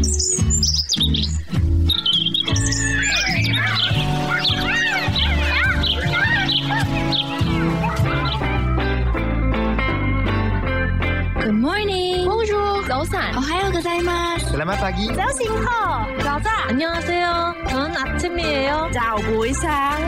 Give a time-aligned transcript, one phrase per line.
[11.52, 12.24] morning.
[12.24, 13.36] Bonjour.早安.
[13.36, 14.46] 오하요 고자이마스.
[14.48, 15.12] Selamat pagi.
[15.14, 16.68] 早醒好.早安.
[16.68, 17.54] 안녕하세요.
[17.68, 18.88] 저는 아침이에요.
[18.94, 20.00] 早不一상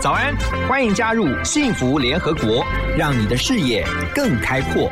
[0.00, 0.36] 早安，
[0.68, 2.64] 欢迎加入幸福联合国，
[2.96, 4.90] 让你的视野更开阔。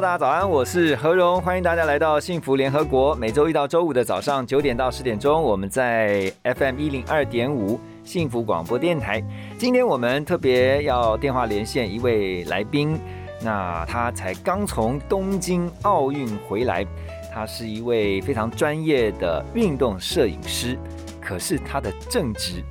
[0.00, 3.16] 大家早安，我是何荣，欢迎大家来到幸福联合国。
[3.16, 9.20] 每周一到周五的早上九点到十点钟，我们在 FM 一零二点五幸福广播电台。
[9.58, 12.96] 今天我们特别要电话连线一位来宾，
[13.42, 16.86] 那他才刚从东京奥运回来，
[17.34, 20.78] 他是一位非常专业的运动摄影师，
[21.20, 22.62] 可是他的正职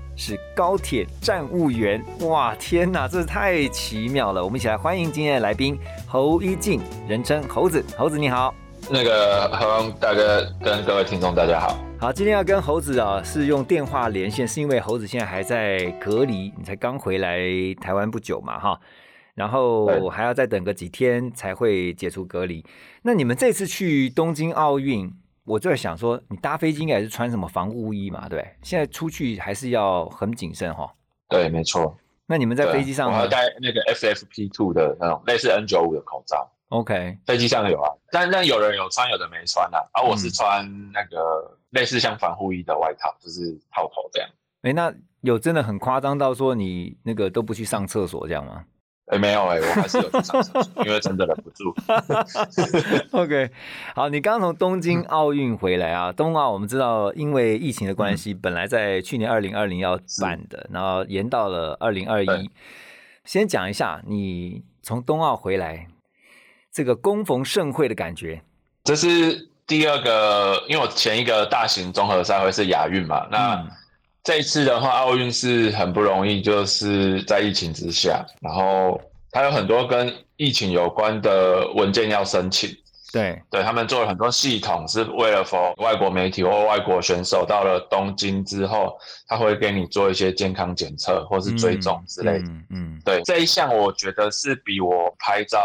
[0.57, 2.03] 高铁站务员。
[2.21, 4.43] 哇，天哪，这太奇妙了！
[4.43, 5.77] 我们一起来欢迎今天的来宾
[6.07, 7.85] 侯一静，人称猴子。
[7.95, 8.51] 猴子你好。
[8.89, 11.77] 那个何荣大哥跟各位听众大家好。
[11.99, 17.37] 好，今天要跟猴子啊是用电话连线，是因为猴子现在还在隔离，你才刚回来
[17.79, 18.79] 台湾不久嘛哈，
[19.35, 22.65] 然后还要再等个几天才会解除隔离。
[23.03, 25.13] 那你们这次去东京奥运，
[25.47, 28.55] 我就在想说，你搭飞机应该也是穿什么防护衣嘛，对不对？
[28.61, 30.93] 现在出去还是要很谨慎哈。
[31.29, 31.97] 对，没错。
[32.25, 36.51] 那你们在飞机上我戴那个 FFP2 的那种类似 N95 的口罩。
[36.67, 39.79] OK，飞机上有啊，但但有人有穿，有的没穿啊。
[39.93, 44.29] 而、啊、我是穿那个类似像防护衣的外套，就是套头这样。
[44.63, 48.65] 哎、欸，那有真的很夸张到说你那个都不去上厕所这样吗？
[49.07, 51.73] 哎、欸，没有哎、欸，我还是有去上厕所，因为真的忍不住。
[53.11, 53.49] OK，
[53.95, 62.49] 好，你刚从东京奥运回来啊，冬奥我们知道因为疫情的关系，嗯、本来在去年二零二零要办的，然后延到了二零二一。
[63.25, 65.87] 先讲一下你从冬奥回来。
[66.69, 68.39] 这个恭逢盛会的感觉，
[68.83, 73.67] 这是第二个，因为我前一个大型综合赛会是亚运嘛，那、嗯、
[74.23, 79.01] 这一次的话，奥运是很不容易，就是在疫情之下，然后
[79.31, 82.69] 它有很多跟疫情有关的文件要申请，
[83.11, 95.59] 对，对他们做了很多系统，是为了 for 外国媒体或外国选手到了东京之后，他会给你做一些健康检测或是追踪之类的，嗯，嗯嗯对，这一项我觉得是比我拍照。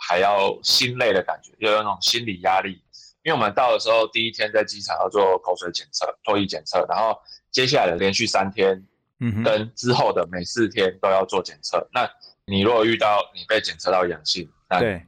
[0.00, 2.80] 还要心累的感觉，又有那种心理压力，
[3.24, 7.18] 因为我们到的时候第一天在机场要做口水检测、唾液检测，然后
[7.50, 8.80] 接下来的连续三天，
[9.18, 11.84] 嗯，跟之后的每四天都要做检测。
[11.92, 12.08] 那
[12.48, 15.02] 你如果遇到你被检测到阳性，那对，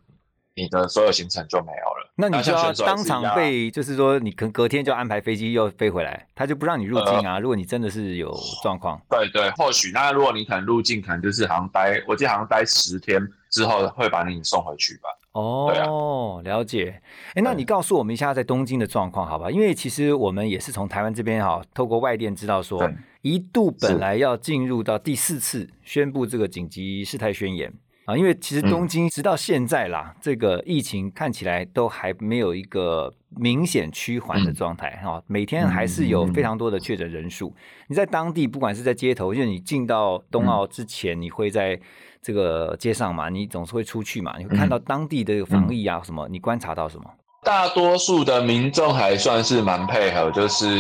[0.55, 2.13] 你的所有行程就没有了。
[2.15, 7.35] 那你就要当场被，就是说你可隔天就安排飞机又飞回来，他就不让你入境啊。
[7.35, 8.31] 呃、如果你真的是有
[8.63, 13.27] 状况，对对，或许那如果你可能入境，可能就是好像待，我记得好像待十天。
[13.51, 15.09] 之后会把你送回去吧。
[15.33, 17.01] 哦，啊、了解。
[17.35, 19.49] 哎，那你告诉我们一下在东京的状况，好吧？
[19.49, 22.91] 因为其实我们也是从台湾这边哈，透过外电知道说，
[23.23, 27.73] 一度本来要进入到第四次宣布这个紧急事态宣言
[28.07, 37.55] 啊，因为其实东京直到现在啦，嗯、这个疫情看起来都还没有一个明显趋缓的状态哈，嗯、每天还是有非常多的确诊人数。
[37.57, 41.81] 嗯、你在当地，不管是在街头，因为你进到冬奥之前，你会在。
[42.23, 47.05] 这个街上嘛，你总是会出去嘛，你会看到当地的防疫啊什么，嗯、你观察到什么？
[47.43, 50.79] 大多数的民众还算是蛮配合，就是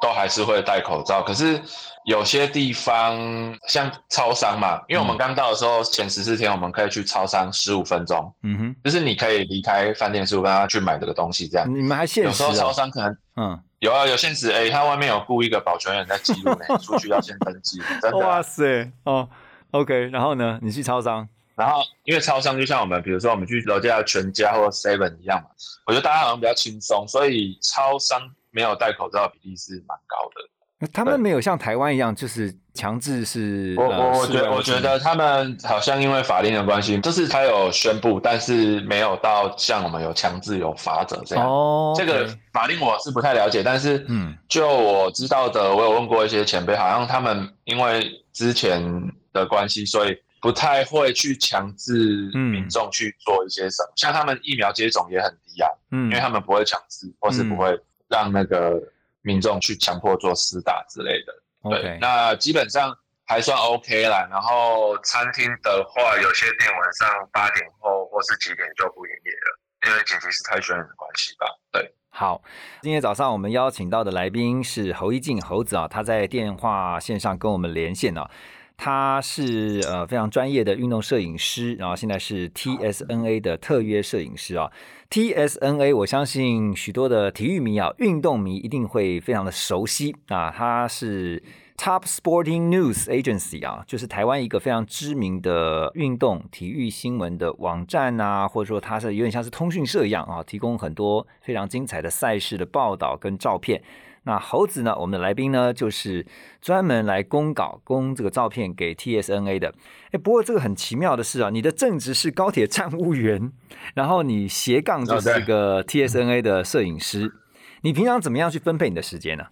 [0.00, 1.20] 都还是会戴口罩。
[1.24, 1.60] 可是
[2.04, 3.18] 有些地方
[3.66, 11.68] 像超商嘛，因为我们刚到的时候，前十四天我们可以去超商十五分钟，嗯哼，就是你可以离开饭店十五分钟去买这个东西，这样。
[11.68, 12.46] 你们还限时、啊？
[12.48, 14.52] 有时候超商可能，嗯，有啊，有限时。
[14.52, 18.28] 哎、欸，他外面有雇一个保全员在记录呢， 出去要先登记，真的、啊。
[18.28, 19.28] 哇塞，哦。
[19.72, 20.58] OK，然后呢？
[20.62, 25.48] 你去超商，然后因为超商就像我们，比如说我们去楼下全家或 Seven 一样嘛，
[25.86, 28.18] 我觉得大家好像比较轻松，所以超商
[28.50, 30.88] 没有戴口罩的比例是蛮高的。
[30.92, 33.74] 他们没有像台湾一样，就是强制是。
[33.76, 41.44] 我我我觉得我觉得他们好像因为法令的关系，就是他有宣布，但是没有到像我们有强制有罚则这样。
[41.44, 49.12] 哦，这个法令我是不太了解，但是嗯，就我知道的，我有问过一些前辈，好像他们因为之前。
[49.38, 53.90] 的关系，所以不太会去强制民众去做一些什么。
[53.90, 58.80] 嗯、像他们疫苗接种也很低啊，嗯，因为他们不会强制，或是不会让那个
[59.22, 61.32] 民众去强迫做施打之类的。
[61.70, 62.96] 对那基本上
[63.26, 64.26] 还算 OK 啦。
[64.30, 71.46] 然后餐厅的话，有些店晚上八点后或是几点就不营业了，因为紧急是太宣言的关系吧。
[71.72, 71.92] 对。
[72.10, 72.42] 好，
[72.80, 78.30] 今天早上我们邀请到的来宾是侯一静猴子啊，他在电话线上跟我们连线啊。
[78.78, 84.70] 他是呃非常专业的运动摄影师，然后现在是 TSNA 的特约摄影师啊。
[85.10, 90.50] TSNA 我相信许多的体育迷啊、运动迷一定会非常的熟悉啊。
[90.50, 91.42] 他是
[91.76, 103.82] Top Sporting News Agency 啊，就是台湾一个非常知名的运动体育新闻的网站啊，或者说它是有点像是通讯社一样啊，提供很多非常精彩的赛事的报道跟照片。
[104.28, 104.94] 那猴子呢？
[104.98, 106.26] 我们的来宾呢，就是
[106.60, 109.74] 专门来公稿、供这个照片给 TSNA 的。
[110.10, 113.50] 哎，不过这个很奇妙的是啊，你的正职是高铁站务员，
[113.94, 117.32] 然后你斜杠就是个 TSNA 的摄影师。
[117.80, 119.46] 你平常怎么样去分配你的时间呢？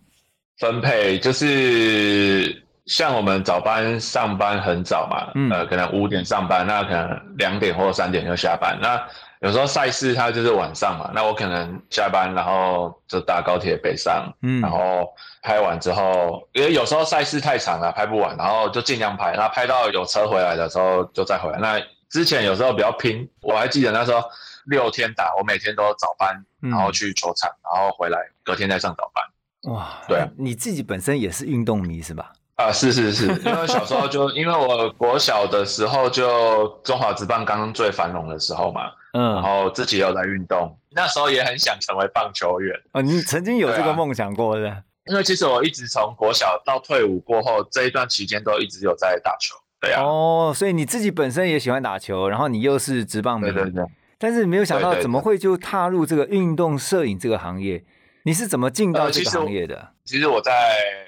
[0.58, 8.78] 分配就是像我们早班上班很早嘛，呃，可能五点上班，那可能两点或三点就下班。
[8.80, 9.04] 那
[9.40, 15.06] 有时候赛事它就是晚上嘛，那我可能下班然后就搭高铁北上，嗯，然后
[15.42, 21.58] 拍完之后，因为有时候赛事太长了拍不完，然后就尽量拍，那拍到有车回来的时候就再回来。
[21.58, 24.22] 那之前有时候比较拼，我还记得那时候
[24.66, 29.74] 六天打，我每天都早班，然后去球场，然后回来隔天再上早班。
[29.74, 32.32] 哇，对，啊你自己本身也是运动迷是吧？
[32.56, 38.90] 啊，是是是，因为小时候就因为我国小的时候就中华职棒刚刚最繁荣的时候嘛。
[39.12, 43.00] 嗯，然后自己有在运动，那时候也很想成为棒球员啊。
[43.00, 44.82] 你曾经有这个梦想过的？
[45.06, 49.56] 因为其实我一直从国小到退伍过后这一段期间都一直有在打球。
[49.80, 50.02] 对啊。
[50.02, 53.84] 哦，所以你自己本身也喜欢打球，然后你又是职棒的，对对对。
[54.18, 57.84] 但是没有想到怎么会就踏入这个运动摄影这个行业？
[58.26, 59.88] 你是怎么进到这个行业的？
[60.04, 60.50] 其实我在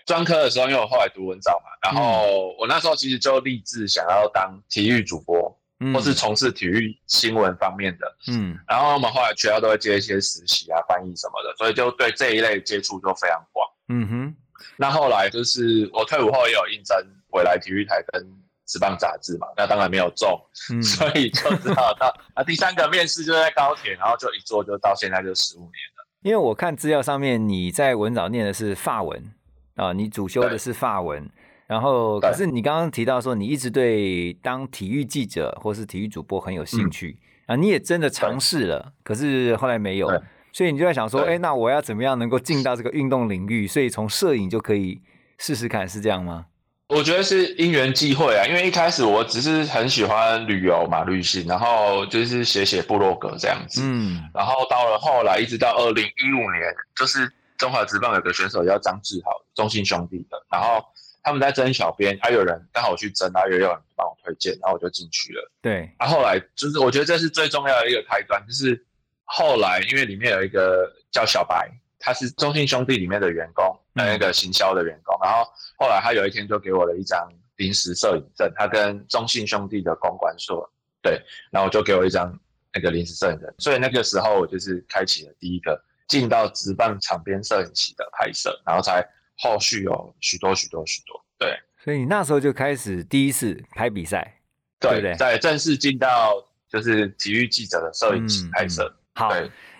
[0.06, 5.54] 专科的时候，因为我后来读文藻嘛，然后我那时候其实就立志想要当体育主播。
[5.94, 14.36] 或是从事体育新闻方面的，嗯，然后我们后来学校都会接一些实习啊、翻译什么的，所以就对这一类接触就非常广，嗯哼。
[14.76, 16.96] 那后来就是我退伍后也有应征
[17.30, 18.20] 回来体育台跟
[18.66, 20.36] 职棒杂志嘛，那当然没有中，
[20.82, 25.97] 所以就知道到啊第三个面试就在高铁，然后就一做就到现在就十五年了。
[26.28, 29.32] 因为我看资料上面你在文藻念的是法文
[29.76, 31.26] 啊，你主修的是法文。
[31.66, 40.06] 然后，可是你刚刚提到说，你一直对当体育记者或是体育主播很有兴趣啊，你也真的尝试了，可是后来没有，
[40.52, 43.66] 所以你就在想说，哎，那我要怎么样能够进到这个运动领域？
[43.66, 45.00] 所以从摄影就可以
[45.38, 46.44] 试试看，是这样吗？
[46.88, 60.84] 我觉得是因缘际会啊，因为一开始我只是很喜欢旅游嘛，旅行，然后就是写写部落格这样子，嗯，然后到了后来，一直到二零一五年，就是中华职棒有个选手叫张志豪，中信兄弟的，然后。
[61.20, 65.50] 他们在争小编，还有人刚好去争，然后也有人帮我推荐，然后我就进去了。
[65.60, 68.82] 对，啊，后来就是我觉得这是最重要的一个开端，就是
[69.24, 75.44] 后来因为里面有一个叫小白，他是中信兄弟里面的员工，那个行销的员工，然后
[75.76, 80.70] 后来他有一天就给我了一张临时摄影证，他跟中信兄弟的公关说，
[81.02, 82.38] 对，然后我就给我一张
[82.72, 89.06] 那个临时摄影证，所以那个时候我就是开启了第一个进到直棒场边摄影期的拍摄，然后才。
[89.40, 94.40] 后续有许多许多许多，对，所以你那时候就开始第一次拍比赛，
[94.80, 95.14] 对不对？
[95.14, 98.92] 在正式进到就是体育记者的摄影机拍摄。
[99.14, 99.32] 好，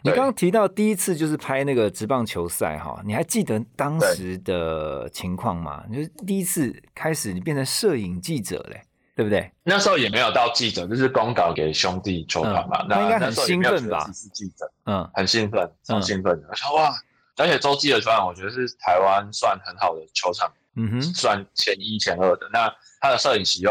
[0.09, 5.85] 你刚刚提到第一次就是拍那个职棒球赛哈，你还记得当时的情况吗？
[5.93, 8.83] 就是第一次开始你变成摄影记者嘞，
[9.15, 9.51] 对不对？
[9.63, 12.85] 那时候也没有到记者，就是公稿给兄弟球团嘛。
[12.89, 14.11] 那应该很兴奋吧？
[14.13, 16.43] 是记者，嗯，很兴奋，很兴奋。
[16.49, 16.93] 我说哇。
[17.41, 22.49] 而且洲际的球场，我觉得是台湾算很好的球场，嗯哼，算前一前二的。
[22.53, 23.71] 那他的摄影席又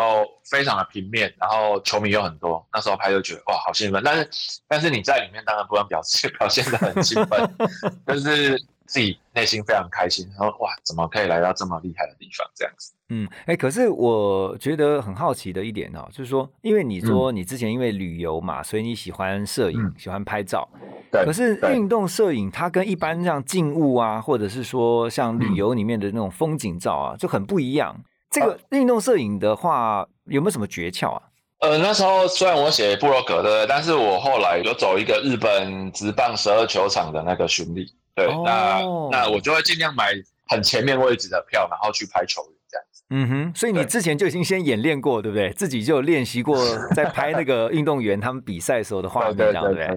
[0.50, 4.02] 非常的平面，然后球迷又很多，那时候拍就觉得哇，好兴奋。
[4.04, 4.30] 但是，
[4.68, 7.56] 但是你在里面当然不能表现 表现的很兴奋，
[8.06, 8.62] 但是。
[8.88, 12.50] 自己内心非常开心，然后哇，怎么可以来到这么厉害的地方？
[12.56, 20.68] 这样子，嗯，哎，可是我觉得很好奇的一点哦，就是说，因为你说你之前因为旅游嘛，所以你喜欢摄影，喜欢拍照。
[21.12, 21.24] 对。
[21.26, 27.96] 可是运动摄影它跟一般像静物啊，或者是说像旅游里面的那种风景照啊，就很不一样。
[28.30, 31.22] 这个运动摄影的话，有没有什么诀窍啊？
[31.60, 37.92] 呃，那时候虽然我写布洛格的，但是我后来有走一个日本直棒十二球场的那个巡礼。
[38.18, 38.82] 对，那
[39.12, 40.12] 那我就会尽量买
[40.48, 43.04] 很前面位置的票，然后去拍球员这样子。
[43.12, 45.52] 嗯哼，所以你之前就已经先演练过，对不对？
[45.52, 46.58] 自己就练习过
[46.96, 49.88] 在拍那个运动员他们比赛时候的画面，对不对？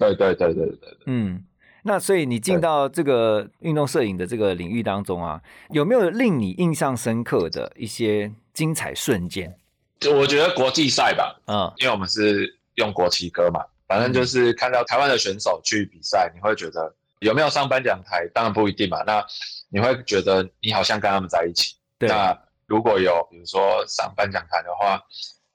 [0.00, 0.96] 对对对对对。
[1.06, 1.44] 嗯，
[1.84, 9.54] 那所以你进到这个运动摄影的这个领域当中啊，有没有令你印象深刻的一些精彩瞬间？
[10.00, 16.92] 就我觉得国际赛吧，嗯，因为我们是用国旗歌嘛，反正就是看到台湾的选手去比赛，你会觉得。
[17.20, 19.02] 有没有上颁奖台，当然不一定嘛。
[19.06, 19.24] 那
[19.68, 21.76] 你会觉得你好像跟他们在一起。
[21.98, 22.36] 那
[22.66, 25.00] 如果有比如说上颁奖台的话，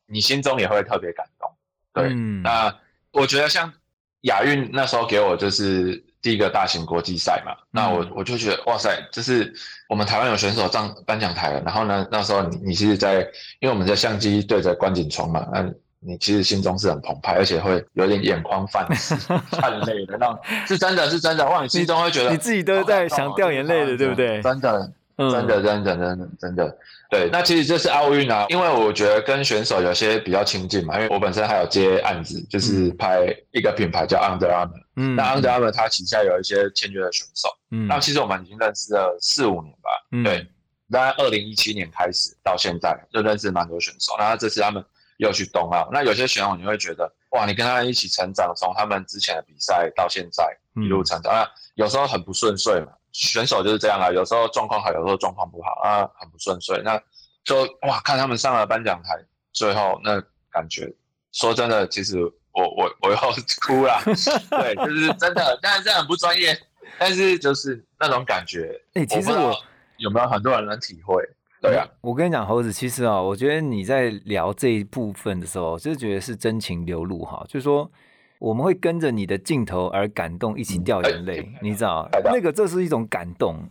[0.06, 1.52] 你心中也会特别感动。
[1.94, 2.74] 对，那
[3.12, 3.74] 我觉得像
[4.22, 9.54] 亚运那时候给我就是第一个大型国际赛嘛，那我我就觉得哇塞，就是
[9.88, 11.62] 我们台湾有选手上颁奖台了。
[11.62, 13.22] 然后呢，那时候你你是在，
[13.60, 15.64] 因为我们的相机对着观景窗嘛，那
[16.06, 18.88] 你其实心中是很澎湃，而且会有点眼眶泛
[19.52, 24.42] 泛泪的那种，是真的是真的，哇，你心中会觉得你自己都在想掉眼泪的，对不对？
[24.42, 24.92] 真的。
[25.18, 26.78] 真的，真的，真的，真的，
[27.10, 27.30] 对。
[27.32, 34.84] 那其实这是奥运啊，因为我觉得跟选手有些比较亲近嘛，因为我本身还有接案子，就是拍一个品牌叫 Under Armour。
[34.98, 35.16] 嗯。
[35.16, 37.48] 那 Under Armour 它旗下有一些签约的选手。
[37.72, 37.88] 嗯。
[37.88, 39.90] 那其实我们已经认识了四五年吧。
[40.12, 40.22] 嗯。
[40.22, 40.46] 对。
[40.88, 44.16] 那二零一七年开始到现在，就认识蛮多选手。
[44.20, 44.84] 那这次他们
[45.18, 52.92] 又去冬奥，那有些选手你会觉得，哇，你跟他一起成长，从他们之前的比赛到现在一路成长，啊有时候很不顺遂嘛。
[53.12, 56.82] 选手就是这样啊，有时候状况好，有时候状况不好啊，很不顺遂。
[56.84, 57.02] 那
[57.46, 59.18] 就哇，看他们上了颁奖台，
[59.54, 60.94] 最后那感觉，
[61.32, 62.20] 说真的，其实
[62.52, 63.18] 我我我要
[63.66, 64.02] 哭了。
[64.52, 66.60] 对，就是真的，但是很不专业，
[67.00, 68.82] 但是就是那种感觉。
[68.96, 69.56] 哎，其实我
[69.96, 71.24] 有没有很多人能体会？
[71.68, 77.92] 对啊，我跟你讲，猴子，其实啊，我觉得你在聊这一部分的时候，就是觉得是真情流露哈，就是说。
[78.38, 82.08] 我们会跟着你的镜头而感动，一起掉眼泪，你知道？
[82.26, 83.68] 那个这是一种感动。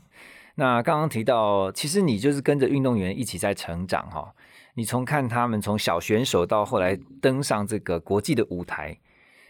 [0.54, 4.34] 那刚刚提到，其实你就是跟着运动员一起在成长哈。
[4.74, 8.98] 你从看他们从小选手到后来登上这个国际的舞台，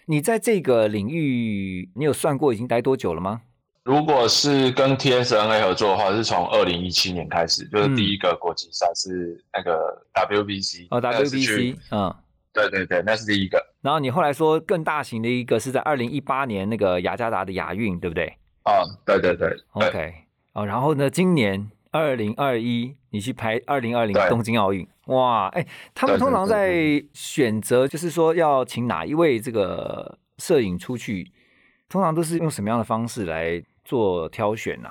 [0.06, 3.42] 你在这个领域，你有算过已经待多久了吗？
[3.84, 12.14] 如果是跟 TSNA 合作的话，是从二零一七年开始，就是第一个国际赛是那个 WBC 哦，WBC，嗯。
[12.54, 13.60] 对对对，那是第一个。
[13.80, 18.32] 然后你后来说更大型的一个是在二零一八年那个雅加达的亚运，对不对？
[18.62, 20.14] 啊，对对对，OK。
[20.52, 31.32] 哦，然后呢，今年二零二一你去拍二零二零东京奥运，哇，哎，他们通常在选择就是说要请哪一位这个摄影出去，
[31.88, 34.88] 通常都是用什么样的方式来做挑选呢？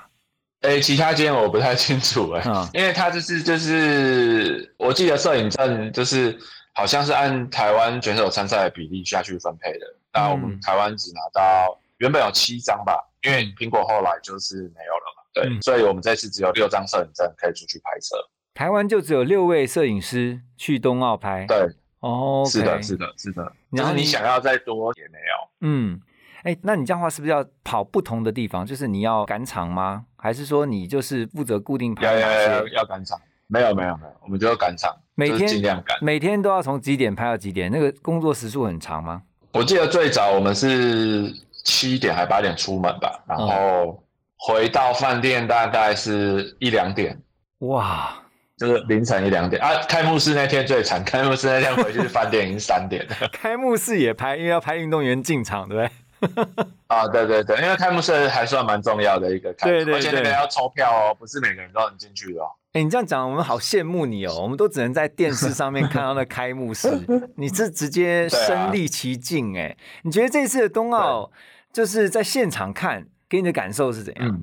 [0.60, 6.38] 哎，其他间我不太清楚哎，因为他就是就是我记得摄影证就是。
[6.76, 18.16] 好像是按台湾选手参赛的比例下去分配的，那我们台湾只拿到原本有七张吧，因为苹果后来就是没有了嘛，对，所以我们这次只有六张摄影证可以出去拍摄。
[18.54, 21.68] 台湾就只有六位摄影师去冬奥拍，对，
[22.00, 23.52] 哦，是的，是的，是的。
[23.70, 26.00] 然后你想要再多也没有，嗯，
[26.44, 28.64] 哎，那你这样话是不是要跑不同的地方？
[28.64, 30.04] 就是你要赶场吗？
[30.16, 32.06] 还是说你就是负责固定拍？
[32.06, 33.20] 要要要要赶场。
[33.46, 37.70] 没有没有没有，我们就要赶场，每天尽量赶，每天都要从几点拍到几点？
[37.70, 39.22] 那个工作时数很长吗？
[39.52, 41.30] 我记得最早我们是
[41.64, 44.02] 七点还八点出门吧，然后
[44.38, 47.20] 回到饭店大概是一两点。
[47.58, 48.16] 哇，
[48.56, 49.74] 就是凌晨一两点啊！
[49.88, 53.14] 开幕式那天最惨，开幕式那天回去饭店已经三点了。
[53.30, 55.90] 开幕式也拍，因为要拍运动员进场，对不对？
[56.88, 62.46] 啊，对对对，因为开幕式还算蛮重要的一个开，对对对，而且那边要抽票哦，不是每个人都能进去的哦。
[62.72, 66.88] 哎，你这样讲，我们好羡慕你哦，我们都只能在电视上面看到那开幕式，
[67.36, 69.76] 你是直接身历其境哎。
[70.02, 71.30] 你觉得这次的冬奥
[71.72, 74.42] 就是在现场看，给你的感受是怎样？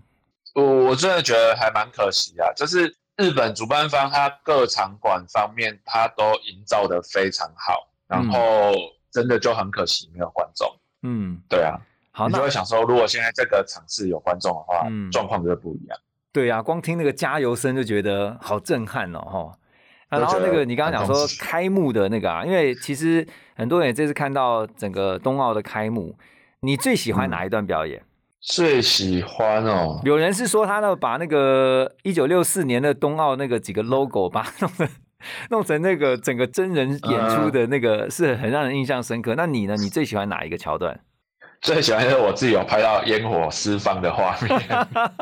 [0.53, 8.71] 我我真的觉得还蛮可惜啊，就是日本主办方他各场馆方面他都营造的非常好，然后
[9.11, 10.67] 真的就很可惜没有观众。
[11.03, 11.79] 嗯，对啊，
[12.11, 15.97] 好，你就会想说，如果现在这个场次有观众的话，状况就会不一样。
[16.31, 19.57] 对啊，光听那个加油声就觉得好震撼哦，哈。
[20.09, 26.15] 然后那个你刚刚讲说开幕的那个啊，因为其实很多人这次看到整个冬奥的开幕，
[26.59, 28.03] 你最喜欢哪一段表演？
[28.41, 34.89] 最喜欢哦，有人是说他呢把那个一九六四年的冬奥那个几个 logo 把弄成
[35.49, 39.35] 弄成那个整个真人演出的那个是很让人印象深刻。
[39.35, 39.75] 那你呢？
[39.77, 40.99] 你最喜欢哪一个桥段？
[41.61, 44.49] 最喜欢是我自己有拍到烟火释放的画面。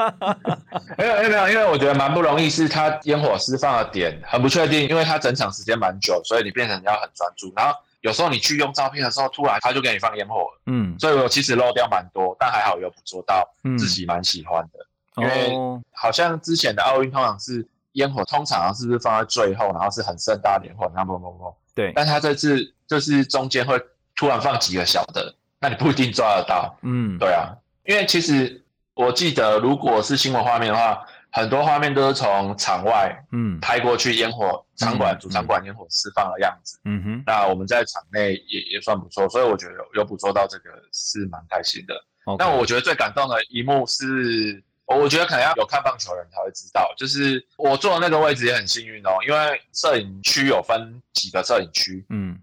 [0.98, 7.52] 没有没有没有，因为我觉得蛮不容易，是它烟火释放的点很不确定，因为它整场时间蛮久，所以你变成要很专注。
[7.58, 13.46] 然后有时候你去用照片的时候，突然他就给你放烟火，嗯，所以我其实漏掉蛮多，但还好有捕捉到，
[13.78, 14.80] 自己蛮喜欢的。
[15.22, 15.54] 因为
[15.92, 17.68] 好像之前的奥运通常是。
[18.00, 21.56] 烟火通常是不是放在最后，然后是很盛大的烟火，然后砰砰砰。
[21.76, 23.80] 对，但他这次就是中间会
[24.16, 26.76] 突然放几个小的，那你不一定抓得到。
[26.82, 27.54] 嗯，对啊，
[27.86, 28.64] 因为其实
[28.96, 36.80] 我记得，如果是新闻画面的话，很多画面都是从场外嗯拍过去烟火场馆主场馆烟火释放的样子。
[36.86, 41.94] 嗯哼，那我们在场内也也算不错，所以我觉得有有捕捉到这个是蛮开心的。
[42.38, 44.62] 但我觉得最感动的一幕是，
[44.98, 52.40] 我觉得可能要有看棒球的人才会知道，就是我坐的那个位置也很幸运哦，因为摄影区有分几个摄影区，嗯。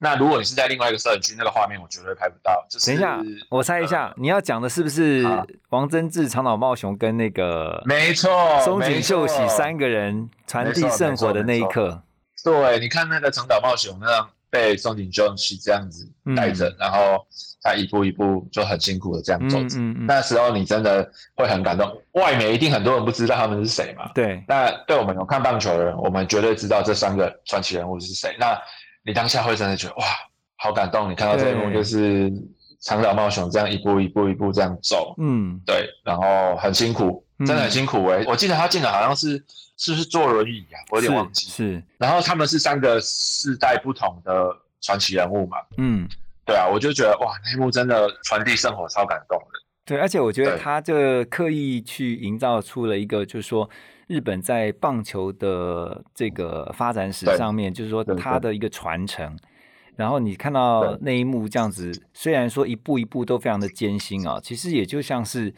[0.00, 2.64] 那如果你是在另外一个摄影区，那个画面我绝对拍不到。
[2.70, 3.20] 就是等一下，
[3.50, 5.26] 我猜一下，你要讲的是不是
[5.70, 7.82] 王贞治、长岛茂雄跟那个？
[7.84, 12.00] 没错，松井秀喜三个人传递圣火的那一刻。
[12.44, 17.26] 对，你看那个长岛茂雄那样被松井秀喜这样子带着，然后
[17.62, 19.78] 他一步一步就很辛苦的这样走着。
[20.06, 21.90] 那时候你真的会很感动。
[22.12, 24.10] 外面一定很多人不知道他们是谁嘛？
[24.14, 24.42] 对。
[24.48, 28.36] 那对我们有看棒球的人，我们绝对知道这三个传奇人物是谁。
[28.38, 28.58] 那
[29.04, 30.04] 你当下会真的觉得哇，
[30.56, 31.10] 好感动！
[31.10, 32.32] 你看到这一幕就是
[32.80, 38.24] 长岛茂雄这样一步一步一步这样走，嗯，对，然后很辛苦，真的很辛苦哎！
[38.26, 39.42] 我记得他进来好像是
[39.76, 40.78] 是不是坐轮椅啊？
[40.90, 41.48] 我有点忘记。
[41.48, 45.56] 是，然后他们是三个世代不同的传奇人物嘛？
[45.76, 46.08] 嗯，
[46.44, 49.60] 对啊，我就觉得哇，那一幕真的传递圣火，超感动的。
[49.84, 53.68] 对，而且我觉得他这刻意去营造出了一个，就是说。
[54.08, 59.38] 日本在棒球的这个发展史上面，就是说它的一个传承。
[59.96, 65.54] 然后你看到那一幕这样子，虽然说一步一步都非常的艰辛啊，其实也就像是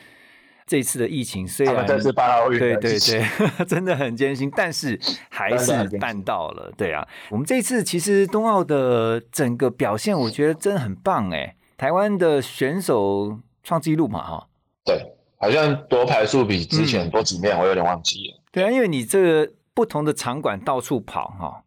[0.71, 3.27] 这次的疫情，虽然这次办奥运，对对对，
[3.67, 4.97] 真的很艰辛，但是
[5.29, 6.73] 还是办到了。
[6.77, 14.47] 对啊，我们这次其实冬奥的整个表现，我觉得真的很棒哎，台湾的选手创纪录嘛哈。
[14.85, 18.41] 对，好像夺牌数比之前多几面，我有点忘记了。
[18.53, 21.65] 对啊，因为你这个不同的场馆到处跑哈，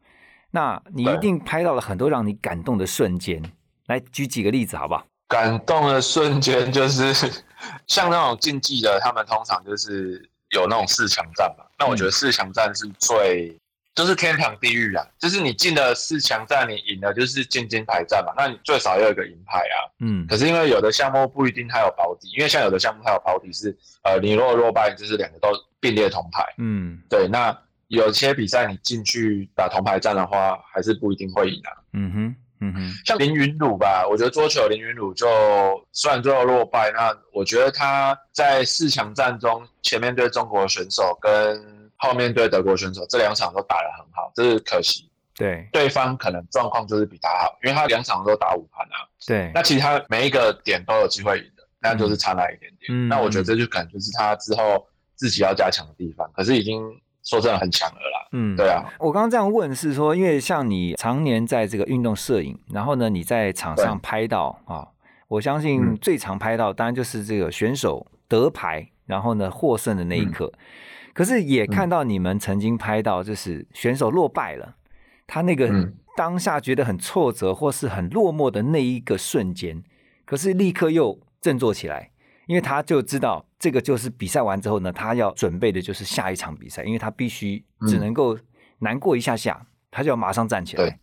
[0.51, 3.43] 那你一定拍到了很多让你感动的瞬间。
[3.87, 5.05] 来举几个例子好不好？
[5.27, 7.13] 感动的瞬间就是
[7.87, 11.65] 像那种竞技的，他们通常就是有那种四强战嘛。
[11.77, 13.57] 那我觉得四强战是最。
[13.95, 15.05] 就是天堂地狱啊！
[15.19, 18.33] 就是你进了四强战，你赢了就是进金牌战嘛。
[18.35, 19.77] 那你最少要有个银牌啊。
[19.99, 20.25] 嗯。
[20.25, 26.43] 可是因为有的项目不一定它有保底，因为像有的项目它有保底是，呃，你若落败就是两个都并列铜牌。
[26.57, 26.99] 嗯。
[27.07, 27.55] 对，那
[27.87, 31.69] 有些比赛你进去打铜牌战的话，还是不一定会赢啊。
[31.91, 32.93] 嗯哼，嗯哼。
[33.05, 35.27] 像林云儒吧，我觉得桌球林云儒就
[35.91, 41.83] 虽然最后落败，那我觉得他在四强战中前面对中国选手跟。
[41.95, 45.09] 后面对德国选手这两场都打得很好，这是可惜。
[45.35, 49.07] 对，对方可能状况就是比他好，因为他两场都打五盘啊。
[49.25, 52.89] 对，那其实他每一个点都有机会赢的，那就是差那一点点。
[52.89, 56.29] 嗯，那我觉得这就可能就是他之后自己要加强的地方。
[56.35, 56.83] 可是已经
[57.23, 58.27] 说真的很强了啦。
[58.33, 58.83] 嗯，对啊。
[58.99, 64.87] 我刚刚这样问是说，因为像你常年在这个运动摄影，然后呢你在场上拍到啊，
[65.27, 70.51] 我相信最常拍到当然就是这个选手得牌，然后呢获胜的那一刻。
[71.13, 74.75] 可是也看到你们曾经拍到，就是选手落败了，
[75.27, 79.83] 他那个当下觉得很挫折或是很落寞的那一个瞬间，
[80.25, 82.09] 可是立刻又振作起来，
[82.47, 88.37] 因为他就知道这个就是比赛完之后呢，他要准备的就是下一场比赛，因为他必须只能够
[88.79, 90.99] 难过一下下，他就要马上站起来。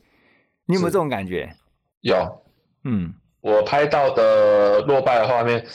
[0.66, 1.56] 你有没有这种感觉？
[2.02, 2.44] 有，
[2.84, 5.66] 嗯，我拍到的落败的画面，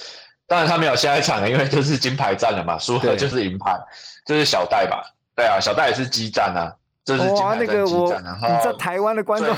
[0.45, 3.75] 当然他没有下一场了，因为就是金牌战了嘛，输了就是银牌。
[4.23, 5.01] 这是小戴吧？
[5.35, 9.55] 对啊，小戴也是激战啊，这是哇，那个我，你知道台湾的观众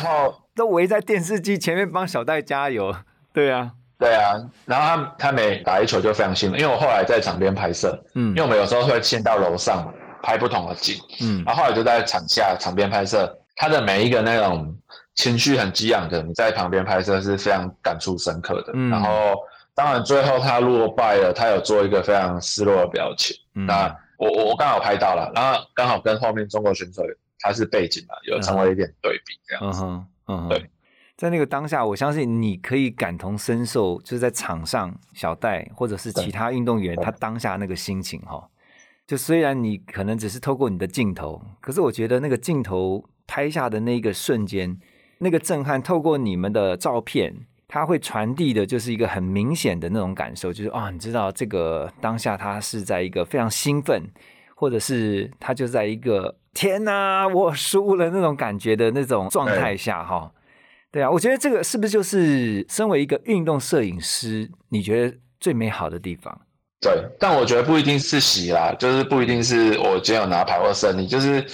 [0.56, 2.96] 都围在电视机前面帮小戴加油。
[3.34, 4.34] 对啊，对啊，
[4.66, 14.76] 然后他他每打一球就非常兴奋，因为我后来在场边拍摄，嗯，因为我们有时候会先到楼上拍不同的景，嗯，然后后来就在场下场边拍摄，他的每一个那种
[15.16, 18.74] 情绪很激昂的，你在旁边拍摄是非常感触深刻的。
[18.90, 19.36] 然后
[19.74, 23.96] 当然最后他落败了，他有做一个非常失落的表情，那。
[24.20, 27.04] 我我我刚好拍到了，然后刚好跟后面中国选手
[27.40, 29.84] 他是背景嘛，有成为一点对比这样子。
[29.84, 30.68] 嗯哼，对，
[31.18, 38.48] 在那个当下，我相信你可以感同身受，就是在场上小戴或者是其他运动员他当下那个心情哈。
[39.06, 44.78] 就虽然你可能只是透过你的镜头，可是我觉得那个镜头拍下的那个瞬间，
[45.18, 47.48] 那个震撼，透过你们的照片。
[47.70, 54.04] 它会传递的就是一个很明显的那种感受，就是啊，你知道这个当下他是在一个非常兴奋，
[54.56, 60.32] 或者是他就在一个天哪，我输了那种感觉的那种状态下哈。
[60.98, 66.36] 对啊，我觉得这个是不是就是身为一个运动摄影师，你觉得最美好的地方？
[66.82, 71.46] 对，但我觉得不一定是喜啦，就是不一定是我今天有拿牌或胜利，就是。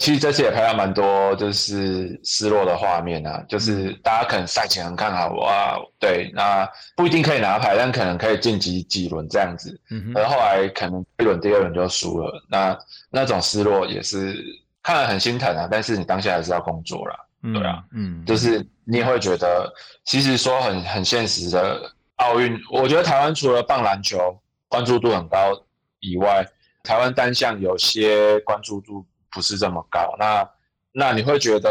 [0.00, 12.78] 其实这次也拍到蛮多，就是失落的画面啊，就是大家可能赛前很看好哇，对，那不一定可以拿牌，但可能可以晋级几轮这样子，嗯哼，而后来可能一轮、第二轮就输了，那
[13.10, 14.36] 那种失落也是
[14.84, 19.72] 看了很心疼啊，但是你当下还是要工作啦，对啊，嗯，就是你也会觉得，
[20.04, 21.80] 其实说很很现实的，
[22.16, 24.36] 奥运，我觉得台湾除了棒篮球
[24.68, 25.52] 关注度很高
[26.00, 26.44] 以外，
[26.82, 30.16] 台湾单项有些关注度不是这么高。
[30.18, 30.48] 那
[30.92, 31.70] 那你会觉得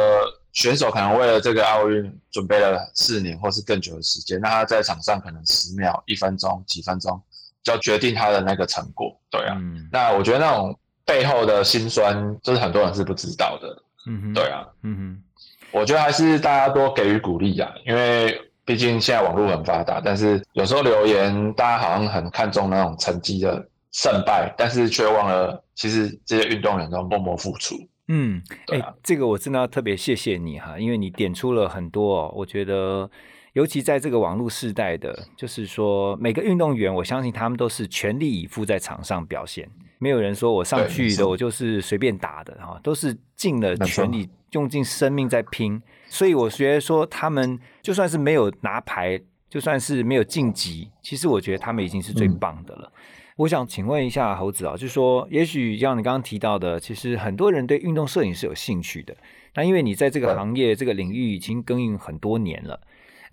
[0.54, 7.22] 选手可能为了这个奥运准备了四年或是更久的时间，那他在场上可能十秒、一分钟、几分钟
[7.62, 9.58] 就要决定他的那个成果，对啊。
[9.92, 13.84] 那我觉得那种背后的辛酸，就是很多人是不知道的。
[14.08, 15.24] 嗯哼，对啊，嗯哼。
[15.78, 27.76] 我觉得还是大家多给予鼓励啊，因为毕竟现在网络很发达，但是有时候留言大家好像很看重那种成绩的胜败，但是却忘了其实这些运动员都默默付出。
[28.10, 28.42] 嗯，
[28.74, 33.10] 哎，这个我真的要特别谢谢你哈，因为你点出了很多，我觉得
[33.54, 44.30] 尤其在这个网络时代的，就是说每个运动员，我相信他们都是全力以赴在场上表现，没有人说我上去的我就是随便打的哈，都是尽了全力。
[44.52, 52.90] 用尽生命在拼，所以我觉得说他们就算是没有拿牌，就算是没有晋级，其实我觉得他们已经是最棒的了。
[53.36, 59.14] 我想请问一下猴子啊，就是说，也许像你刚刚提到的，其实很多人对运动摄影是有兴趣的。
[59.54, 62.80] 那因为你在这个行业、这个领域已经耕耘很多年了，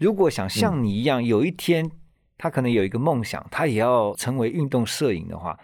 [0.00, 1.88] 如果想像你一样，有一天
[2.37, 5.57] 他可能有一个梦想，他也要成为运动摄影的话，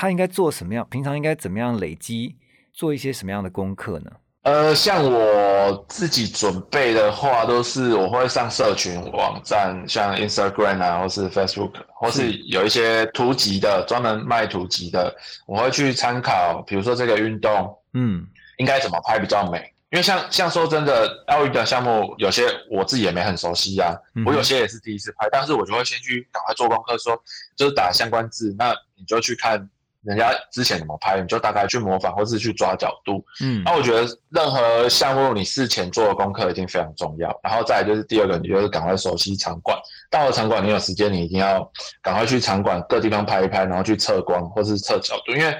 [0.00, 0.86] 他应该做什么样？
[0.88, 2.36] 平常应该怎么样累积，
[2.72, 4.12] 做一些什么样的功课呢？
[4.42, 15.12] 呃，像我自己准备的话，都是我会上社群网站，像 Instagram 啊，或是 Facebook，或是有一些图集的，专门卖图集的，
[15.48, 18.24] 我会去参考，比如说这个运动，嗯，
[18.58, 19.58] 应该怎么拍比较美？
[19.90, 27.20] 因为像像说真的，奥运的项目有些我自己也没很熟悉啊，我有些也是第一次拍，但是我就会先去赶快做功课，说
[27.56, 29.68] 就是打相关字，那你就去看。
[30.04, 33.24] 人家之前怎么拍，你就大概去模仿，或是去抓角度。
[33.42, 37.28] 嗯，那我觉得任何项目你事前做的功课一定非常重要。
[37.42, 39.76] 然后再就是第二个，你就是赶快熟悉场馆。
[40.08, 41.68] 到了场馆，你有时间，你一定要
[42.00, 45.32] 赶快去场馆各地方拍一拍，然后去测光或是测角度。
[45.32, 45.54] 因为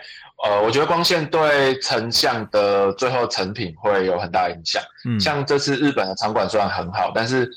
[0.44, 4.81] 呃，我觉得光线对成像的最后成品会有很大影响。
[5.05, 7.51] 嗯，像这次日本的场馆虽然很好，但是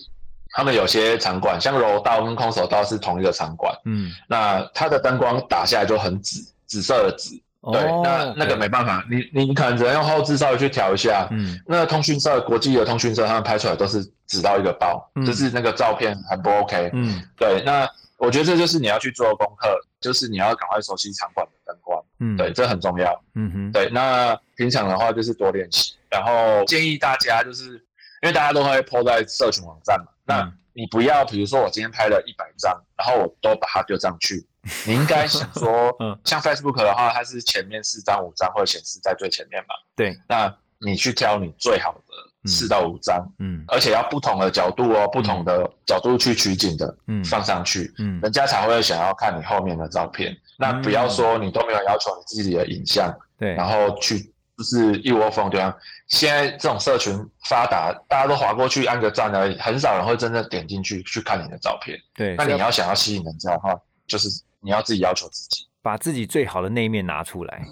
[0.49, 3.71] 他们有些场馆，像柔道跟空手道是同一个场馆。
[3.85, 6.43] 嗯，那它的灯光打下来就很紫。
[6.71, 7.35] 紫色的紫，
[7.73, 11.27] 对，那那个没办法，你你可能只能用后置稍微去调一下。
[11.31, 16.89] 嗯，那通讯社国际的通讯社，他们拍出来都是紫到一个爆，就是那个照片很不 OK。
[16.93, 17.85] 嗯，对，那
[18.17, 19.67] 我觉得这就是你要去做功课，
[19.99, 22.01] 就是你要赶快熟悉场馆的灯光。
[22.21, 23.21] 嗯，对，这很重要。
[23.35, 27.73] 嗯哼，对，那平常的话就是多练习，然后建议大家就是
[28.21, 34.47] 因为大家都会 PO 在社群网站嘛，那你不要比如说我今天拍了一百张，然后我都把它丢上去。
[34.85, 39.73] 你应该想说，嗯，像 Facebook 的话，它是前面四张、五张会显示在最前面嘛？
[39.95, 50.35] 对，那你去挑你最好的四到五张，嗯，而且要不同的角度哦，不同的角度去取景的，嗯，放上去，嗯，人家才会想要看你后面的照片。
[50.59, 55.75] 那不要说你都没有要求你自己的影像，对，然后去就是一窝蜂对吧？
[56.07, 57.17] 现在这种社群
[57.49, 61.97] 发达，大家都划过去按个赞而已，很少人会真的点进去去看你的照片。
[62.13, 64.29] 对，那你要想要吸引人家的话，就是。
[64.61, 67.65] 你要自己要求自己，把自己最好的那一面拿出来。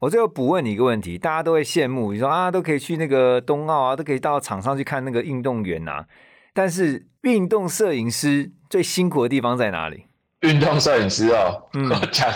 [0.00, 6.06] 我最后补问你一个问题，大家都会羡慕，你说啊，都可以去那个冬奥啊，都可以到场上去看那个运动员啊。
[6.54, 10.06] 但是运动摄影师最辛苦的地方在哪里？
[10.40, 12.28] 运动摄影师哦，我讲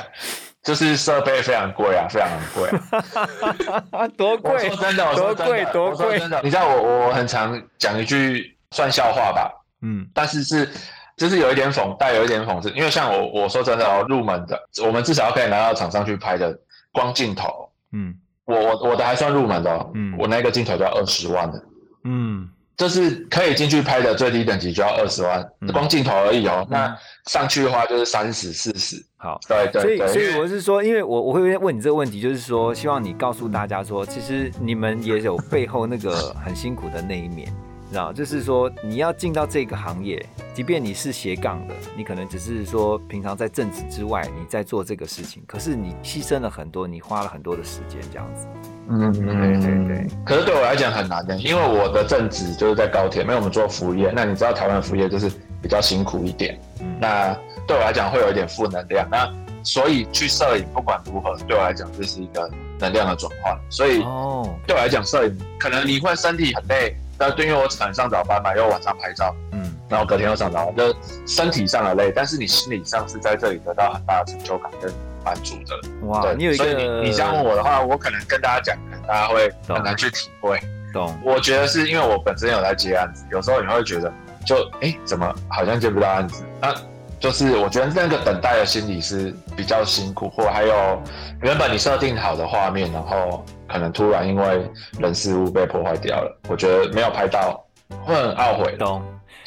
[0.63, 2.71] 就是设备非常贵啊，非常贵。
[4.17, 4.69] 多贵？
[4.69, 5.65] 说真的，多贵？
[5.73, 6.19] 多贵？
[6.19, 9.51] 真的，你知道我我很常讲一句算笑话吧？
[9.83, 10.69] 嗯，但是是。
[11.17, 16.57] 就是有一点讽，带有一点讽刺，因为像我，我说真的哦，入门的，我们至少要可以拿到场上去拍的
[16.93, 21.63] 光镜头，嗯，我我我的还算入门的，哦嗯，我那个镜头就要二十万的，
[22.05, 37.51] 嗯，就是可以进去拍的最低等级就要二十万，光镜头而已哦，那上去的话就是三十、四十，好，对对，所以所以我是说，因为我我会问你这个问题，就是说，希望你告诉大家说，其实你们也有背后那个很辛苦的那一面。
[37.88, 48.46] 知道，就是说你要进到这个行业，即便你是斜杠的，你可能只是说平常在正职之外你在做这个事情，可是你牺牲了很多，你花了很多的时间这样子。
[48.88, 49.25] 嗯，对
[49.61, 50.07] 对对。
[50.25, 54.12] 可是对我来讲很难的，因为我的正职就是在高铁，没有我们做服务业。
[54.14, 56.61] 那你知道台湾服务业就是比较辛苦一点，
[57.01, 57.35] 那
[57.66, 59.09] 对我来讲会有一点负能量。
[59.11, 59.29] 那
[59.62, 63.59] 所以去摄影不管如何，对我来讲就是一个能量的转换。
[63.68, 66.96] 所以哦，对我来讲摄影可能你会身体很累。
[67.19, 74.93] 但对，因为我晚上早班嘛，又晚上拍照，嗯，然后隔天又上早班，就身体上的累，但是你心理上是在这里得到很大的成就感跟
[75.25, 76.07] 满足的。
[76.07, 80.61] 哇，你有一个，所以你你这样问我的话，我可能跟大家讲，可能大家会很难去体会。
[80.93, 81.19] 懂？
[81.25, 84.13] 我觉得是因为我本身有在接案子，有时候你会觉得，
[84.45, 86.43] 就哎，怎么好像接不到案子？
[86.61, 86.75] 那
[87.19, 91.03] 就是我觉得那个等待的心理是比较辛苦，或还有
[91.43, 97.65] 原本你设定好的画面，然后可能突然因为人事物被破坏掉了，我觉得没有拍到，
[98.05, 98.77] 会很懊悔。
[98.77, 99.03] 懂。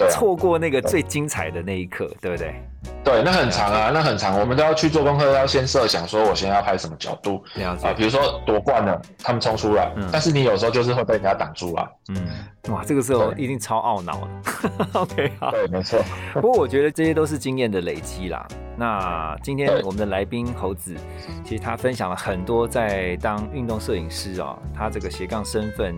[0.09, 2.55] 错过那个最精彩的那一刻，对不对？
[3.03, 11.89] 对，那很长啊，那很长，我们都要去做功课，要先设想说我现在要拍什么角度啊，比如说夺冠了，他们冲出来，但是你有时候就是会被人家挡住啊。
[12.09, 14.89] 嗯，哇，这个时候一定超懊恼的。
[14.99, 16.01] OK，好，对，没错。
[16.33, 18.47] 不过我觉得这些都是经验的累积啦。
[18.77, 20.95] 那今天我们的来宾猴子，
[21.43, 25.95] 其实他分享了很多在当运动摄影师啊，他这个斜杠身份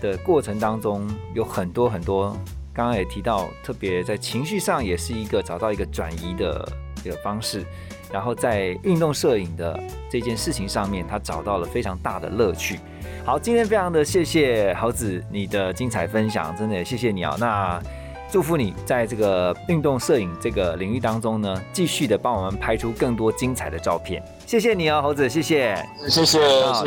[0.00, 2.36] 的过程当中，有很多很多。
[2.78, 6.64] 刚刚也提到，特别在情绪上也是一个找到一个转移的
[7.02, 7.66] 一个方式，
[8.12, 9.76] 然后在运动摄影的
[10.08, 12.78] 这件事情上面，他找到了非常大的乐趣。
[13.24, 17.36] 好，今天非常的谢谢猴子你的精彩分享，真的也谢谢你啊！
[17.40, 17.82] 那
[18.30, 24.22] 祝福你在这个运动摄影这个领域当中呢，继续的帮我们拍出更多精彩的照片。
[24.46, 25.76] 谢谢你哦，猴子，谢谢，
[26.08, 26.38] 谢谢，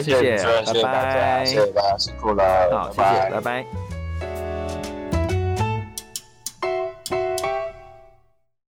[0.02, 0.38] 谢谢，
[0.74, 3.91] 拜拜，谢谢大家，谢谢大家辛苦了，好，谢谢，拜拜。